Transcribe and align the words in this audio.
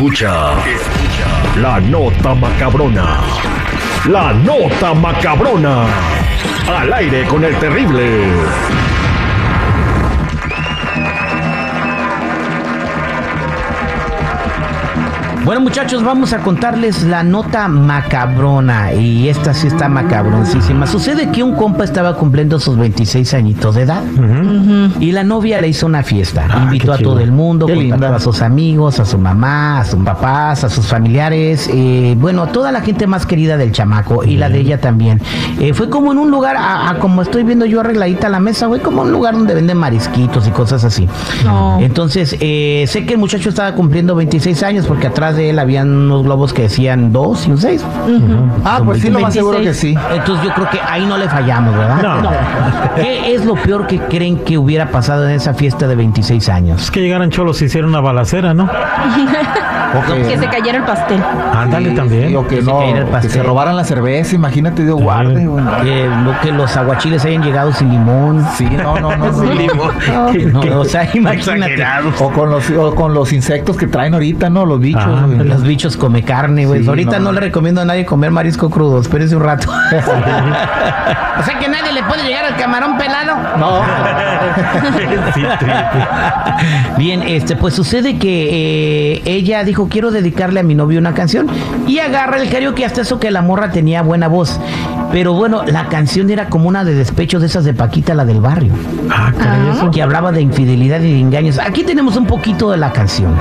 Escucha, 0.00 0.52
escucha 0.66 1.60
la 1.60 1.78
nota 1.78 2.34
macabrona. 2.34 3.20
La 4.08 4.32
nota 4.32 4.94
macabrona. 4.94 5.84
Al 6.66 6.90
aire 6.90 7.26
con 7.26 7.44
el 7.44 7.54
terrible. 7.58 8.24
Bueno 15.44 15.62
muchachos, 15.62 16.04
vamos 16.04 16.32
a 16.32 16.38
contarles 16.38 17.02
la 17.02 17.22
nota 17.22 17.66
macabrona 17.66 18.92
y 18.94 19.28
esta 19.28 19.52
sí 19.52 19.66
está 19.66 19.88
macabroncísima. 19.88 20.86
Sucede 20.86 21.30
que 21.32 21.42
un 21.42 21.56
compa 21.56 21.84
estaba 21.84 22.14
cumpliendo 22.16 22.60
sus 22.60 22.78
26 22.78 23.34
añitos 23.34 23.74
de 23.74 23.82
edad 23.82 24.02
y 25.00 25.12
la 25.12 25.24
novia 25.24 25.60
le 25.60 25.68
hizo 25.68 25.86
una 25.86 26.02
fiesta. 26.02 26.46
Ah, 26.50 26.60
Invitó 26.64 26.92
a 26.92 26.98
chido. 26.98 27.10
todo 27.10 27.20
el 27.20 27.32
mundo, 27.32 27.66
a 28.14 28.18
sus 28.20 28.42
amigos, 28.42 29.00
a 29.00 29.04
su 29.04 29.18
mamá, 29.18 29.80
a 29.80 29.84
sus 29.84 30.02
papás, 30.04 30.64
a 30.64 30.68
sus 30.70 30.86
familiares, 30.86 31.68
eh, 31.72 32.14
bueno, 32.18 32.42
a 32.42 32.46
toda 32.52 32.72
la 32.72 32.80
gente 32.80 33.06
más 33.06 33.26
querida 33.26 33.56
del 33.56 33.72
chamaco 33.72 34.24
y 34.24 34.36
la 34.36 34.48
de 34.48 34.60
ella 34.60 34.80
también. 34.80 35.20
Eh, 35.58 35.72
fue 35.74 35.88
como 35.90 36.12
en 36.12 36.18
un 36.18 36.30
lugar, 36.30 36.56
a, 36.56 36.90
a 36.90 36.98
como 36.98 37.22
estoy 37.22 37.42
viendo 37.44 37.66
yo 37.66 37.80
arregladita 37.80 38.28
la 38.28 38.40
mesa, 38.40 38.68
fue 38.68 38.80
como 38.80 39.02
un 39.02 39.12
lugar 39.12 39.34
donde 39.34 39.54
venden 39.54 39.76
marisquitos 39.76 40.46
y 40.46 40.50
cosas 40.50 40.84
así. 40.84 41.08
Entonces, 41.80 42.36
eh, 42.40 42.84
sé 42.88 43.06
que 43.06 43.14
el 43.14 43.18
muchacho 43.18 43.48
estaba 43.48 43.74
cumpliendo 43.74 44.14
26 44.14 44.62
años 44.62 44.86
porque 44.86 45.06
atrás 45.06 45.36
de 45.36 45.50
él 45.50 45.58
habían 45.58 45.88
unos 45.90 46.24
globos 46.24 46.52
que 46.52 46.62
decían 46.62 47.12
2 47.12 47.46
y 47.46 47.50
un 47.50 47.58
6. 47.58 47.84
Ah, 48.64 48.80
pues 48.84 49.00
sí, 49.02 49.10
lo 49.10 49.20
más 49.20 49.34
seguro 49.34 49.60
que 49.60 49.74
sí. 49.74 49.94
Entonces 50.14 50.44
yo 50.44 50.54
creo 50.54 50.70
que 50.70 50.80
ahí 50.80 51.06
no 51.06 51.16
le 51.16 51.28
fallamos, 51.28 51.76
¿verdad? 51.76 52.20
No. 52.22 52.30
¿Qué 52.96 53.34
es 53.34 53.44
lo 53.44 53.54
peor 53.54 53.86
que 53.86 53.98
creen 53.98 54.38
que 54.38 54.49
hubiera 54.58 54.90
pasado 54.90 55.28
en 55.28 55.34
esa 55.34 55.54
fiesta 55.54 55.86
de 55.86 55.94
26 55.94 56.48
años? 56.48 56.82
Es 56.82 56.90
que 56.90 57.00
llegaran 57.00 57.30
cholos 57.30 57.60
y 57.62 57.66
hicieran 57.66 57.90
una 57.90 58.00
balacera, 58.00 58.54
¿no? 58.54 58.68
O 59.92 60.12
Que 60.28 60.38
se 60.38 60.46
cayera 60.46 60.78
el 60.78 60.84
pastel. 60.84 61.20
Ándale 61.52 61.90
sí, 61.90 61.96
también. 61.96 62.28
sí, 62.28 62.36
o 62.36 62.46
que 62.46 62.56
Que 62.56 62.62
se 62.62 62.70
no, 62.70 62.78
cayera 62.78 62.98
el 63.00 63.04
que 63.06 63.10
pastel. 63.10 63.30
se 63.32 63.42
robaran 63.42 63.76
la 63.76 63.82
cerveza, 63.82 64.36
imagínate, 64.36 64.84
Dios 64.84 65.00
guarde, 65.02 65.44
güey. 65.46 65.64
Que, 65.82 66.08
lo 66.24 66.40
que 66.40 66.52
los 66.52 66.76
aguachiles 66.76 67.24
hayan 67.24 67.42
llegado 67.42 67.72
sin 67.72 67.90
limón. 67.90 68.46
Sí, 68.56 68.66
no, 68.70 69.00
no, 69.00 69.16
no. 69.16 69.26
no. 69.32 70.60
No, 70.70 70.80
o 70.80 70.84
sea, 70.84 71.08
imagínate. 71.12 71.84
O 72.20 72.30
con 72.30 72.50
los 72.50 72.70
o 72.70 72.94
con 72.94 73.14
los 73.14 73.32
insectos 73.32 73.76
que 73.76 73.88
traen 73.88 74.14
ahorita, 74.14 74.48
¿no? 74.48 74.64
Los 74.64 74.78
bichos. 74.78 75.02
Ah. 75.04 75.26
Los 75.26 75.62
bichos 75.64 75.96
come 75.96 76.22
carne, 76.22 76.66
güey. 76.66 76.82
Sí, 76.84 76.88
Ahorita 76.88 77.18
no, 77.18 77.26
no. 77.26 77.32
le 77.32 77.40
recomiendo 77.40 77.80
a 77.80 77.84
nadie 77.84 78.04
comer 78.06 78.30
marisco 78.30 78.70
crudo. 78.70 79.00
Espérese 79.00 79.34
un 79.34 79.42
rato. 79.42 79.68
o 79.70 81.42
sea 81.42 81.58
que 81.58 81.68
nadie 81.68 81.92
le 81.92 82.02
puede 82.04 82.22
llegar 82.22 82.44
al 82.44 82.56
camarón 82.56 82.96
pelado. 82.96 83.36
No. 83.58 83.80
Bien, 86.98 87.22
este, 87.22 87.56
pues 87.56 87.74
sucede 87.74 88.18
que 88.18 89.14
eh, 89.16 89.22
ella 89.24 89.64
dijo 89.64 89.88
quiero 89.88 90.10
dedicarle 90.10 90.60
a 90.60 90.62
mi 90.62 90.74
novio 90.74 90.98
una 90.98 91.14
canción 91.14 91.46
y 91.86 91.98
agarra 91.98 92.40
el 92.40 92.50
karaoke 92.50 92.84
hasta 92.84 93.00
eso 93.02 93.18
que 93.18 93.30
la 93.30 93.42
morra 93.42 93.70
tenía 93.70 94.02
buena 94.02 94.28
voz. 94.28 94.58
Pero 95.12 95.32
bueno, 95.34 95.64
la 95.66 95.88
canción 95.88 96.30
era 96.30 96.46
como 96.48 96.68
una 96.68 96.84
de 96.84 96.94
despecho 96.94 97.40
de 97.40 97.46
esas 97.46 97.64
de 97.64 97.74
Paquita, 97.74 98.14
la 98.14 98.24
del 98.24 98.40
barrio, 98.40 98.72
Ah, 99.10 99.32
caray, 99.36 99.70
eso. 99.72 99.90
que 99.90 100.02
hablaba 100.02 100.30
de 100.30 100.40
infidelidad 100.40 101.00
y 101.00 101.12
de 101.14 101.18
engaños. 101.20 101.58
Aquí 101.58 101.82
tenemos 101.82 102.16
un 102.16 102.26
poquito 102.26 102.70
de 102.70 102.76
la 102.76 102.92
canción. 102.92 103.34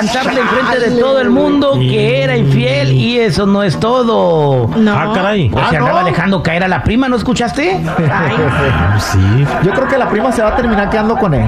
Cantarle 0.00 0.40
enfrente 0.40 0.90
de 0.90 1.00
todo 1.00 1.20
el 1.20 1.30
mundo 1.30 1.72
que 1.74 2.22
era 2.22 2.36
infiel 2.36 2.92
y 2.92 3.18
eso 3.18 3.46
no 3.46 3.62
es 3.62 3.78
todo. 3.78 4.68
No. 4.76 4.92
Ah, 4.92 5.12
caray. 5.14 5.48
Pues 5.50 5.68
se 5.68 5.76
Ah, 5.76 5.78
andaba 5.80 6.00
¿no? 6.00 6.06
dejando 6.06 6.42
caer 6.42 6.64
a 6.64 6.68
la 6.68 6.82
prima, 6.82 7.08
¿no 7.08 7.16
escuchaste? 7.16 7.80
Ah, 8.10 8.98
Sí. 8.98 9.18
Yo 9.64 9.72
creo 9.72 9.88
que 9.88 9.98
la 9.98 10.08
prima 10.08 10.32
se 10.32 10.42
va 10.42 10.48
a 10.48 10.56
terminar 10.56 10.90
quedando 10.90 11.16
con 11.16 11.34
él. 11.34 11.46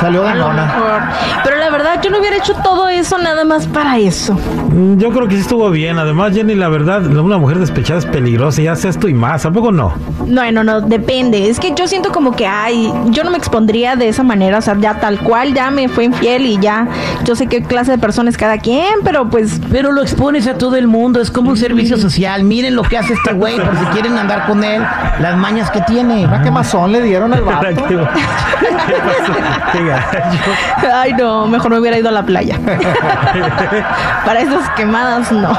Salió 0.00 0.26
A 0.26 0.34
lo 0.34 0.46
ganona. 0.48 0.64
mejor. 0.66 1.02
Pero 1.44 1.56
la 1.58 1.70
verdad, 1.70 2.00
yo 2.02 2.10
no 2.10 2.18
hubiera 2.18 2.36
hecho 2.36 2.54
todo 2.62 2.88
eso 2.88 3.18
nada 3.18 3.44
más 3.44 3.66
para 3.66 3.98
eso. 3.98 4.34
Mm, 4.34 4.98
Yo 4.98 5.10
creo 5.10 5.28
que 5.28 5.34
sí 5.36 5.40
estuvo 5.42 5.70
bien. 5.70 5.98
Además, 5.98 6.34
Jenny, 6.34 6.54
la 6.54 6.68
verdad, 6.68 7.04
una 7.06 7.38
mujer 7.38 7.58
despechada 7.58 7.98
es 7.98 8.06
peligrosa 8.06 8.60
y 8.62 8.66
hace 8.68 8.88
esto 8.88 9.08
y 9.08 9.14
más. 9.14 9.46
¿A 9.46 9.50
poco 9.52 9.72
no? 9.72 9.92
No, 10.26 10.50
no, 10.52 10.64
no, 10.64 10.80
depende. 10.80 11.48
Es 11.48 11.58
que 11.60 11.72
yo 11.74 11.86
siento 11.86 12.10
como 12.12 12.32
que, 12.36 12.46
ay, 12.46 12.92
yo 13.10 13.24
no 13.24 13.30
me 13.30 13.38
expondría 13.38 13.96
de 13.96 14.08
esa 14.08 14.22
manera, 14.22 14.58
o 14.58 14.62
sea, 14.62 14.76
ya 14.78 14.94
tal 15.00 15.18
cual, 15.20 15.54
ya 15.54 15.70
me 15.70 15.88
fue 15.88 16.04
infiel 16.04 16.46
y 16.46 16.58
ya, 16.58 16.86
yo 17.24 17.34
sé 17.36 17.46
qué 17.46 17.62
clase 17.62 17.90
de 17.92 17.98
persona 17.98 18.30
es 18.30 18.36
cada 18.36 18.58
quien, 18.58 18.86
pero 19.02 19.28
pues, 19.28 19.60
Pero 19.70 19.92
lo 19.92 20.02
expones 20.02 20.46
a 20.46 20.54
todo 20.54 20.76
el 20.76 20.86
mundo, 20.86 21.20
es 21.20 21.30
como 21.30 21.50
un 21.50 21.56
servicio 21.56 21.96
social. 21.96 22.44
Miren 22.44 22.74
lo 22.74 22.82
que 22.82 22.98
hace 22.98 23.14
este 23.14 23.32
güey 23.32 23.56
por 23.56 23.76
si 23.78 23.84
quieren 23.86 24.16
andar 24.18 24.46
con 24.46 24.62
él, 24.64 24.82
las 25.20 25.36
mañas 25.36 25.70
que 25.70 25.80
tiene. 25.82 26.28
¿Qué 26.42 26.50
mazón 26.50 26.92
le 26.92 27.02
dieron 27.02 27.32
al 27.32 27.42
vato? 27.42 27.66
¿Qué, 27.88 27.96
qué 27.96 28.94
pasó? 28.94 29.32
Qué 29.72 29.84
gacho. 29.84 30.90
ay, 30.94 31.12
no, 31.14 31.46
mejor 31.46 31.70
me 31.70 31.78
hubiera 31.78 31.98
ido 31.98 32.08
a 32.08 32.12
la 32.12 32.24
playa. 32.24 32.58
para 34.24 34.40
esas 34.40 34.68
quemadas, 34.70 35.32
no. 35.32 35.52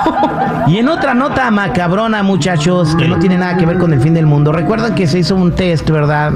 Y 0.68 0.78
en 0.78 0.90
otra 0.90 1.14
nota 1.14 1.50
macabrona, 1.52 2.24
muchachos, 2.24 2.96
que 2.96 3.08
no 3.08 3.20
tiene 3.20 3.38
nada 3.38 3.58
que 3.58 3.66
ver 3.66 3.78
con 3.78 3.94
el 3.94 4.02
fin 4.02 4.14
del 4.14 4.26
mundo. 4.26 4.52
Recuerdan 4.52 4.96
que 4.96 5.08
se 5.08 5.20
hizo 5.20 5.36
un 5.36 5.54
test, 5.54 5.90
¿verdad? 5.90 6.34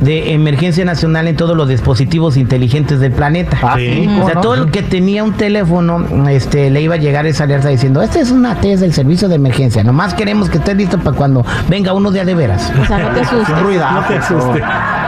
De 0.00 0.32
emergencia 0.32 0.84
nacional 0.84 1.28
en 1.28 1.36
todos 1.36 1.56
los 1.56 1.68
dispositivos 1.68 2.36
inteligentes 2.36 3.00
del 3.00 3.12
planeta. 3.12 3.58
Ah, 3.62 3.76
Sí. 3.82 4.06
O 4.06 4.12
¿cómo 4.12 4.26
sea, 4.26 4.40
todo 4.40 4.54
el 4.54 4.61
que 4.66 4.82
tenía 4.82 5.24
un 5.24 5.34
teléfono, 5.34 6.28
este, 6.28 6.70
le 6.70 6.80
iba 6.82 6.94
a 6.94 6.98
llegar 6.98 7.26
esa 7.26 7.44
alerta 7.44 7.68
diciendo, 7.68 8.02
este 8.02 8.20
es 8.20 8.30
una 8.30 8.56
test 8.56 8.82
del 8.82 8.92
servicio 8.92 9.28
de 9.28 9.36
emergencia. 9.36 9.82
Nomás 9.82 10.14
queremos 10.14 10.48
que 10.48 10.58
esté 10.58 10.74
listo 10.74 10.98
para 10.98 11.16
cuando 11.16 11.44
venga 11.68 11.92
uno 11.92 12.10
de 12.10 12.20
a 12.20 12.24
de 12.24 12.34
veras. 12.34 12.72
O 12.80 12.86
sea, 12.86 12.98
no 12.98 13.08
te 13.10 13.20
asustes. 13.22 13.56
No 13.56 14.04
te 14.06 14.16
asustes. 14.16 14.62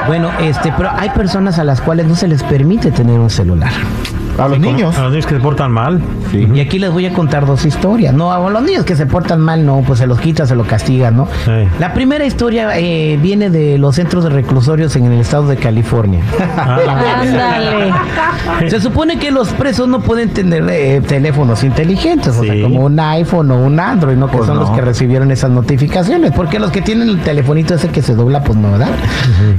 Bueno, 0.07 0.31
este, 0.41 0.73
pero 0.77 0.91
hay 0.97 1.11
personas 1.11 1.59
a 1.59 1.65
las 1.65 1.81
cuales 1.81 2.07
no 2.07 2.15
se 2.15 2.29
les 2.29 2.43
permite 2.43 2.91
tener 2.91 3.19
un 3.19 3.31
celular. 3.31 3.73
A 4.39 4.49
los 4.49 4.59
niños. 4.59 4.97
A 4.99 5.03
los 5.03 5.11
niños 5.13 5.27
que 5.27 5.35
se 5.35 5.41
portan 5.41 5.71
mal. 5.73 6.01
Sí. 6.31 6.49
Y 6.55 6.61
aquí 6.61 6.79
les 6.79 6.91
voy 6.91 7.07
a 7.07 7.13
contar 7.13 7.47
dos 7.47 7.65
historias. 7.65 8.15
No, 8.15 8.33
a 8.33 8.51
los 8.51 8.63
niños 8.63 8.85
que 8.85 8.97
se 8.97 9.07
portan 9.07 9.41
mal, 9.41 9.65
no, 9.65 9.83
pues 9.87 9.99
se 10.01 10.07
los 10.07 10.21
quita, 10.21 10.47
se 10.47 10.55
los 10.55 10.67
castiga, 10.67 11.11
¿no? 11.11 11.27
Sí. 11.45 11.51
La 11.79 11.93
primera 11.95 12.25
historia 12.25 12.79
eh, 12.79 13.19
viene 13.21 13.51
de 13.51 13.79
los 13.79 13.97
centros 13.97 14.25
de 14.25 14.31
reclusorios 14.31 14.97
en 14.97 15.07
el 15.07 15.21
estado 15.21 15.47
de 15.47 15.57
California. 15.57 16.21
Ah, 16.57 16.79
Ándale. 17.21 18.71
Se 18.71 18.81
supone 18.81 19.19
que 19.19 19.31
los 19.31 19.49
presos 19.51 19.89
no 19.89 20.01
pueden 20.01 20.31
tener 20.31 20.67
eh, 20.69 21.01
teléfonos 21.07 21.63
inteligentes, 21.65 22.37
o 22.37 22.45
sea, 22.45 22.63
como 22.63 22.85
un 22.85 22.99
iPhone 22.99 23.51
o 23.51 23.59
un 23.65 23.79
Android, 23.81 24.17
¿no? 24.17 24.29
Que 24.29 24.37
Pues 24.39 24.47
son 24.47 24.59
los 24.59 24.71
que 24.71 24.81
recibieron 24.81 25.31
esas 25.31 25.51
notificaciones. 25.51 26.33
Porque 26.33 26.59
los 26.59 26.71
que 26.71 26.83
tienen 26.83 27.09
el 27.09 27.21
telefonito 27.21 27.75
ese 27.75 27.89
que 27.89 28.03
se 28.03 28.15
dobla, 28.15 28.43
pues 28.43 28.59
no, 28.59 28.73
¿verdad? 28.73 28.89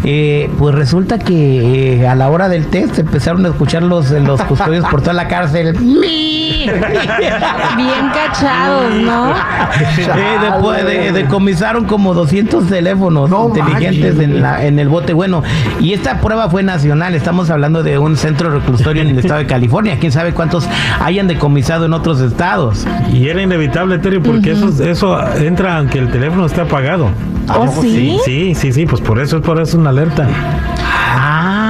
Eh, 0.04 0.50
pues 0.58 0.76
resulta 0.76 1.20
que 1.20 2.06
a 2.08 2.16
la 2.16 2.30
hora 2.30 2.50
del 2.50 2.68
test 2.68 3.00
empezaron 3.00 3.46
a 3.46 3.50
escuchar 3.50 3.84
los, 3.84 4.12
los 4.12 4.42
custodios 4.66 4.86
por 4.90 5.02
toda 5.02 5.14
la 5.14 5.28
cárcel. 5.28 5.80
¡Mi! 5.80 6.66
Bien 6.66 8.10
cachados, 8.14 8.94
¿no? 8.96 9.32
Eh, 9.32 10.38
después 10.42 10.86
de- 10.86 11.12
decomisaron 11.12 11.86
como 11.86 12.14
200 12.14 12.68
teléfonos 12.68 13.30
No 13.30 13.48
inteligentes 13.50 14.20
en, 14.20 14.42
la- 14.42 14.66
en 14.66 14.80
el 14.80 14.90
bote. 14.90 15.14
Bueno, 15.14 15.44
y 15.80 15.94
esta 15.94 16.20
prueba 16.22 16.50
fue 16.50 16.64
nacional. 16.64 17.14
Estamos 17.16 17.50
hablando 17.50 17.84
de 17.84 17.98
un 18.00 18.18
centro 18.18 18.50
reclusorio 18.50 19.02
en 19.04 19.10
el 19.10 19.20
estado 19.20 19.40
de 19.40 19.46
California. 19.48 19.98
Quién 20.00 20.12
sabe 20.12 20.34
cuántos 20.34 20.68
hayan 21.02 21.28
decomisado 21.28 21.86
en 21.86 21.94
otros 21.94 22.20
estados. 22.22 22.86
Y 23.14 23.28
era 23.28 23.42
inevitable, 23.42 23.98
Terry, 24.00 24.20
porque 24.20 24.52
eso, 24.52 24.70
eso 24.84 25.20
entra 25.38 25.78
aunque 25.78 26.00
el 26.00 26.10
teléfono 26.10 26.46
esté 26.46 26.62
apagado. 26.62 27.10
¿Oh, 27.56 27.68
sí? 27.82 28.18
Sí, 28.26 28.56
sí, 28.56 28.72
sí, 28.74 28.86
pues 28.88 29.02
por 29.02 29.20
eso 29.20 29.38
es 29.38 29.44
por 29.44 29.62
eso 29.62 29.78
una 29.78 29.92
alerta. 29.92 30.28
Ah, 31.18 31.65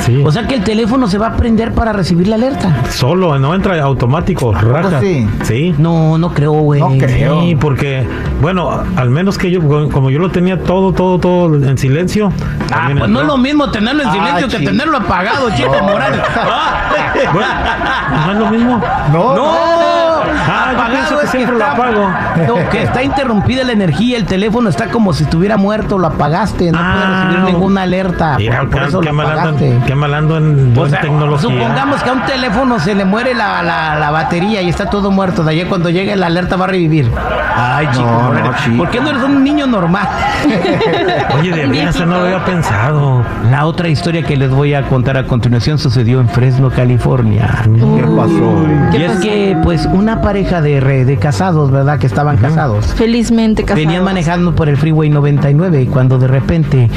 Sí. 0.00 0.22
o 0.24 0.30
sea 0.32 0.46
que 0.46 0.54
el 0.54 0.64
teléfono 0.64 1.06
se 1.08 1.18
va 1.18 1.28
a 1.28 1.36
prender 1.36 1.72
para 1.72 1.92
recibir 1.92 2.28
la 2.28 2.36
alerta. 2.36 2.82
Solo, 2.90 3.38
no 3.38 3.54
entra 3.54 3.80
automático, 3.82 4.52
raja. 4.52 5.00
sí? 5.00 5.28
Sí. 5.42 5.74
No, 5.78 6.18
no 6.18 6.32
creo, 6.34 6.52
güey. 6.52 6.80
No 6.80 6.88
creo. 6.98 7.40
Sí, 7.42 7.56
porque, 7.56 8.06
bueno, 8.40 8.82
al 8.96 9.10
menos 9.10 9.38
que 9.38 9.50
yo, 9.50 9.60
como 9.90 10.10
yo 10.10 10.18
lo 10.18 10.30
tenía 10.30 10.62
todo, 10.62 10.92
todo, 10.92 11.18
todo 11.18 11.54
en 11.54 11.78
silencio. 11.78 12.32
Ah, 12.72 12.90
pues 12.96 13.10
no 13.10 13.20
es 13.20 13.26
lo 13.26 13.36
mismo 13.38 13.70
tenerlo 13.70 14.02
en 14.02 14.08
Ah, 14.08 14.12
silencio 14.12 14.48
que 14.58 14.64
tenerlo 14.64 14.98
apagado, 14.98 15.50
chico 15.56 15.72
Morales. 15.82 16.20
Ah. 16.36 16.90
Bueno, 17.32 17.48
¿no 18.26 18.32
es 18.32 18.38
lo 18.38 18.50
mismo? 18.50 18.80
No, 19.12 19.34
No, 19.36 19.52
Ah, 20.48 20.72
yo 20.88 20.92
pienso 20.92 21.18
que 21.18 21.24
es 21.24 21.30
siempre 21.30 21.52
lo 21.56 21.60
está- 21.60 21.72
apago. 21.72 22.08
No, 22.46 22.70
que 22.70 22.82
está 22.84 23.02
interrumpida 23.02 23.64
la 23.64 23.72
energía, 23.72 24.16
el 24.16 24.24
teléfono 24.24 24.68
está 24.68 24.86
como 24.88 25.12
si 25.12 25.24
estuviera 25.24 25.56
muerto, 25.56 25.98
lo 25.98 26.06
apagaste, 26.06 26.72
no 26.72 26.78
puede 26.78 26.84
Ah, 26.90 27.24
recibir 27.28 27.52
ninguna 27.52 27.82
alerta. 27.82 28.36
Mira, 28.38 28.60
por, 28.60 28.70
por 28.70 28.82
eso 28.84 29.00
qué 29.00 29.12
lo 29.12 29.20
apagaste. 29.22 29.70
en- 29.72 29.82
qué 29.82 29.94
mal 29.94 30.14
ando 30.14 30.36
en, 30.38 30.74
yo 30.74 30.86
tecnología. 30.88 31.38
supongamos 31.50 32.02
que 32.02 32.10
a 32.10 32.12
un 32.12 32.22
teléfono 32.24 32.78
se 32.78 32.94
le 32.94 33.04
muere 33.04 33.34
la, 33.34 33.62
la- 33.62 33.96
la 33.98 34.10
batería 34.10 34.62
y 34.62 34.68
está 34.68 34.88
todo 34.90 35.10
muerto. 35.10 35.42
De 35.44 35.52
allá 35.52 35.68
cuando 35.68 35.90
llegue 35.90 36.14
la 36.16 36.26
alerta 36.26 36.56
va 36.56 36.64
a 36.64 36.68
revivir. 36.68 37.10
Ay, 37.56 37.88
chico, 37.92 38.04
No, 38.04 38.32
no, 38.32 38.44
¿por 38.44 38.56
chico. 38.56 38.88
qué 38.90 39.00
no 39.00 39.10
eres 39.10 39.22
un 39.22 39.42
niño 39.44 39.66
normal? 39.66 40.08
Oye, 41.38 41.66
de 41.66 41.82
eso 41.84 42.06
no 42.06 42.18
lo 42.18 42.24
había 42.24 42.44
pensado. 42.44 43.22
La 43.50 43.66
otra 43.66 43.88
historia 43.88 44.22
que 44.22 44.36
les 44.36 44.50
voy 44.50 44.74
a 44.74 44.82
contar 44.88 45.16
a 45.16 45.24
continuación 45.24 45.78
sucedió 45.78 46.20
en 46.20 46.28
Fresno, 46.28 46.70
California. 46.70 47.62
¿Qué 47.64 48.02
pasó? 48.16 48.66
¿Qué 48.90 48.98
Y 48.98 49.02
es 49.02 49.10
pasó? 49.12 49.22
que, 49.22 49.56
pues, 49.62 49.86
una 49.86 50.20
pareja 50.20 50.37
de, 50.38 50.78
re- 50.80 51.04
de 51.04 51.16
casados, 51.16 51.70
¿verdad? 51.72 51.98
Que 51.98 52.06
estaban 52.06 52.36
casados. 52.36 52.86
Felizmente 52.94 53.64
casados. 53.64 53.84
Venían 53.84 54.04
manejando 54.04 54.54
por 54.54 54.68
el 54.68 54.76
Freeway 54.76 55.10
99 55.10 55.82
y 55.82 55.86
cuando 55.86 56.18
de 56.18 56.28
repente 56.28 56.88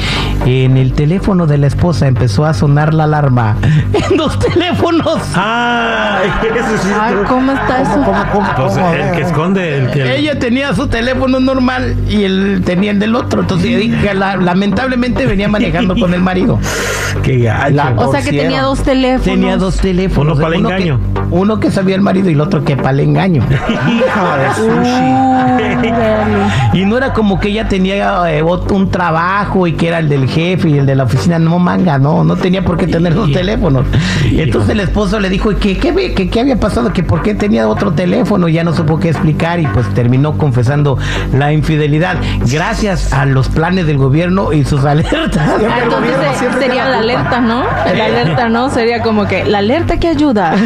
en 0.46 0.76
el 0.76 0.92
teléfono 0.92 1.46
de 1.46 1.58
la 1.58 1.66
esposa 1.66 2.06
empezó 2.06 2.44
a 2.44 2.54
sonar 2.54 2.94
la 2.94 3.04
alarma 3.04 3.56
en 4.10 4.16
los 4.16 4.38
teléfonos. 4.38 5.18
Ay, 5.34 6.30
ese 6.54 6.78
sí. 6.78 6.88
Ay, 6.98 7.14
¿cómo 7.28 7.50
está 7.52 7.82
eso? 7.82 7.94
¿Cómo, 8.04 8.24
cómo, 8.32 8.48
Pues 8.56 8.74
cómo? 8.74 8.92
el 8.92 9.10
que 9.12 9.20
esconde, 9.22 9.78
el 9.78 9.90
que. 9.90 10.16
Ella 10.16 10.38
tenía 10.38 10.72
su 10.74 10.86
teléfono 10.86 11.40
normal 11.40 11.96
y 12.08 12.22
él 12.22 12.62
tenía 12.64 12.92
el 12.92 12.98
del 13.00 13.16
otro. 13.16 13.40
Entonces, 13.40 13.90
la- 14.14 14.36
lamentablemente 14.36 15.26
venía 15.26 15.48
manejando 15.48 15.96
con 15.96 16.14
el 16.14 16.20
marido. 16.20 16.58
Qué 17.22 17.38
gacho. 17.40 17.74
La- 17.74 17.92
O 17.96 18.10
sea 18.12 18.22
que 18.22 18.30
tenía 18.30 18.62
dos 18.62 18.82
teléfonos. 18.82 19.24
Tenía 19.24 19.56
dos 19.56 19.76
teléfonos. 19.78 20.34
Uno 20.34 20.42
para 20.42 20.54
el 20.56 20.60
engaño. 20.64 21.00
uno 21.30 21.60
que 21.60 21.70
sabía 21.70 21.94
el 21.94 22.00
marido 22.02 22.30
y 22.30 22.32
el 22.34 22.40
otro 22.40 22.64
que 22.64 22.76
para 22.76 22.90
el 22.90 23.00
engaño. 23.00 23.31
Hija 23.40 24.36
de 24.36 24.48
sushi. 24.54 25.10
Y 26.72 26.84
no 26.84 26.96
era 26.96 27.12
como 27.12 27.38
que 27.38 27.48
ella 27.48 27.68
tenía 27.68 28.30
eh, 28.32 28.42
un 28.42 28.90
trabajo 28.90 29.66
y 29.66 29.74
que 29.74 29.88
era 29.88 29.98
el 29.98 30.08
del 30.08 30.28
jefe 30.28 30.70
y 30.70 30.78
el 30.78 30.86
de 30.86 30.94
la 30.94 31.04
oficina. 31.04 31.38
No, 31.38 31.58
manga, 31.58 31.98
no, 31.98 32.24
no 32.24 32.36
tenía 32.36 32.64
por 32.64 32.76
qué 32.78 32.86
tener 32.86 33.14
dos 33.14 33.30
teléfonos. 33.32 33.84
Entonces 34.24 34.70
el 34.70 34.80
esposo 34.80 35.20
le 35.20 35.28
dijo 35.28 35.50
que 35.58 35.76
qué 35.76 35.92
ve- 35.92 36.14
que 36.14 36.30
qué 36.30 36.40
había 36.40 36.58
pasado, 36.58 36.92
que 36.92 37.02
por 37.02 37.22
qué 37.22 37.34
tenía 37.34 37.68
otro 37.68 37.92
teléfono. 37.92 38.48
Ya 38.48 38.64
no 38.64 38.72
supo 38.72 38.98
qué 38.98 39.10
explicar 39.10 39.60
y 39.60 39.66
pues 39.66 39.86
terminó 39.94 40.38
confesando 40.38 40.96
la 41.36 41.52
infidelidad. 41.52 42.16
Gracias 42.50 43.12
a 43.12 43.26
los 43.26 43.48
planes 43.48 43.86
del 43.86 43.98
gobierno 43.98 44.52
y 44.52 44.64
sus 44.64 44.84
alertas. 44.86 45.36
Ah, 45.36 45.80
entonces 45.82 46.14
sería 46.58 46.84
la 46.86 46.92
la 46.92 46.98
alerta, 46.98 47.40
¿no? 47.40 47.64
La 47.96 48.04
alerta, 48.06 48.48
¿no? 48.48 48.70
Sería 48.70 49.02
como 49.02 49.26
que 49.26 49.44
la 49.44 49.58
alerta 49.58 49.98
que 49.98 50.08
ayuda. 50.08 50.54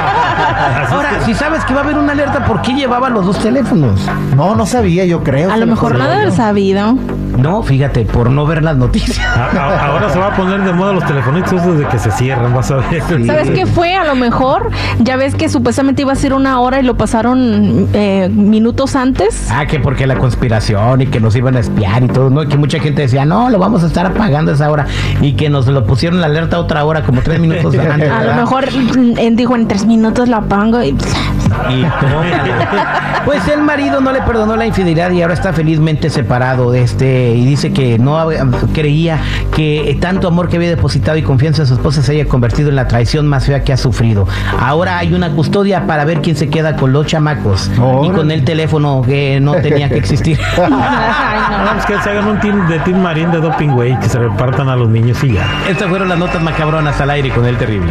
Ahora, 0.90 1.20
si 1.24 1.34
sabes 1.34 1.64
que 1.64 1.72
va 1.74 1.80
a 1.80 1.84
haber 1.84 1.96
una 1.98 2.12
alerta, 2.12 2.44
¿por 2.44 2.60
qué 2.62 2.72
llevaba 2.74 3.08
los 3.08 3.26
dos 3.26 3.38
teléfonos? 3.38 4.00
No, 4.36 4.54
no 4.54 4.66
sabía, 4.66 5.04
yo 5.04 5.22
creo. 5.30 5.50
A 5.50 5.56
lo 5.56 5.66
mejor 5.66 5.96
no 5.96 6.04
haber 6.04 6.32
sabido. 6.32 6.96
No, 7.38 7.62
fíjate, 7.62 8.04
por 8.04 8.28
no 8.30 8.44
ver 8.44 8.62
las 8.62 8.76
noticias. 8.76 9.18
A- 9.18 9.46
a- 9.56 9.86
Ahora 9.86 10.10
se 10.10 10.18
va 10.18 10.28
a 10.28 10.36
poner 10.36 10.62
de 10.62 10.72
moda 10.72 10.92
los 10.92 11.04
telefonitos 11.06 11.52
esos 11.54 11.78
de 11.78 11.86
que 11.86 11.98
se 11.98 12.10
cierran, 12.10 12.52
vas 12.54 12.70
a 12.70 12.76
ver. 12.76 13.02
¿Sabes 13.26 13.50
qué 13.50 13.64
fue? 13.66 13.94
A 13.94 14.04
lo 14.04 14.14
mejor, 14.14 14.70
ya 14.98 15.16
ves 15.16 15.34
que 15.34 15.48
supuestamente 15.48 16.02
iba 16.02 16.12
a 16.12 16.16
ser 16.16 16.34
una 16.34 16.60
hora 16.60 16.80
y 16.80 16.82
lo 16.82 16.96
pasaron 16.96 17.88
eh, 17.94 18.28
minutos 18.32 18.94
antes. 18.96 19.48
Ah, 19.50 19.66
que 19.66 19.78
porque 19.80 20.06
la 20.06 20.16
conspiración 20.18 21.00
y 21.02 21.06
que 21.06 21.20
nos 21.20 21.34
iban 21.36 21.56
a 21.56 21.60
espiar 21.60 22.02
y 22.02 22.08
todo, 22.08 22.28
¿no? 22.30 22.42
Y 22.42 22.48
que 22.48 22.56
mucha 22.58 22.78
gente 22.80 23.02
decía, 23.02 23.24
no, 23.24 23.48
lo 23.48 23.58
vamos 23.58 23.82
a 23.84 23.86
estar 23.86 24.04
apagando 24.06 24.50
a 24.50 24.54
esa 24.54 24.70
hora. 24.70 24.86
Y 25.22 25.32
que 25.34 25.48
nos 25.48 25.66
lo 25.66 25.86
pusieron 25.86 26.20
la 26.20 26.26
alerta 26.26 26.58
otra 26.58 26.84
hora, 26.84 27.02
como 27.02 27.22
tres 27.22 27.38
minutos 27.40 27.74
antes. 27.78 28.10
A 28.10 28.20
lo 28.20 28.26
¿verdad? 28.26 28.36
mejor 28.36 28.66
mm, 28.72 29.18
eh, 29.18 29.30
dijo 29.32 29.54
en 29.56 29.66
tres 29.68 29.86
minutos 29.86 30.28
lo 30.28 30.36
apago 30.36 30.82
y 30.82 30.94
Y 31.70 31.84
pues 33.24 33.46
el 33.48 33.62
marido 33.62 34.00
no 34.00 34.12
le 34.12 34.22
perdonó 34.22 34.56
la 34.56 34.66
infidelidad 34.66 35.10
y 35.10 35.22
ahora 35.22 35.34
está 35.34 35.52
felizmente 35.52 36.10
separado 36.10 36.70
de 36.70 36.82
este 36.82 37.34
y 37.34 37.44
dice 37.44 37.72
que 37.72 37.98
no 37.98 38.28
creía 38.72 39.18
que 39.54 39.96
tanto 40.00 40.28
amor 40.28 40.48
que 40.48 40.56
había 40.56 40.68
depositado 40.68 41.16
y 41.16 41.22
confianza 41.22 41.62
en 41.62 41.68
su 41.68 41.74
esposa 41.74 42.02
se 42.02 42.12
haya 42.12 42.26
convertido 42.26 42.68
en 42.68 42.76
la 42.76 42.88
traición 42.88 43.26
más 43.26 43.46
fea 43.46 43.64
que 43.64 43.72
ha 43.72 43.76
sufrido. 43.76 44.26
Ahora 44.58 44.98
hay 44.98 45.12
una 45.12 45.30
custodia 45.30 45.86
para 45.86 46.04
ver 46.04 46.20
quién 46.20 46.36
se 46.36 46.48
queda 46.48 46.76
con 46.76 46.92
los 46.92 47.06
chamacos 47.06 47.70
y 48.02 48.10
con 48.10 48.30
el 48.30 48.44
teléfono 48.44 49.02
que 49.06 49.40
no 49.40 49.54
tenía 49.56 49.88
que 49.88 49.98
existir. 49.98 50.38
Pues 51.72 51.86
que 51.86 52.02
se 52.02 52.10
hagan 52.10 52.26
un 52.26 52.40
team 52.40 52.68
de 52.68 52.78
Team 52.80 53.00
Marín 53.00 53.30
de 53.30 53.40
Doping 53.40 53.70
Way, 53.70 53.96
que 54.00 54.08
se 54.08 54.18
repartan 54.18 54.68
a 54.68 54.76
los 54.76 54.88
niños 54.88 55.22
y 55.24 55.32
ya. 55.32 55.46
Estas 55.68 55.88
fueron 55.88 56.08
las 56.08 56.18
notas 56.18 56.42
macabronas 56.42 57.00
al 57.00 57.10
aire 57.10 57.30
con 57.30 57.46
el 57.46 57.56
terrible. 57.56 57.90